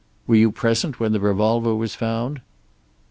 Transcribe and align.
"Were 0.25 0.33
you 0.33 0.51
present 0.51 0.99
when 0.99 1.11
the 1.11 1.19
revolver 1.19 1.75
was 1.75 1.93
found?" 1.93 2.41